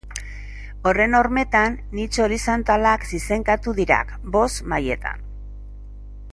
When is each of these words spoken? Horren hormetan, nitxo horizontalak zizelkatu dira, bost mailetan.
Horren 0.91 1.17
hormetan, 1.17 1.75
nitxo 1.99 2.25
horizontalak 2.25 3.07
zizelkatu 3.13 3.77
dira, 3.83 4.01
bost 4.37 4.61
mailetan. 4.75 5.25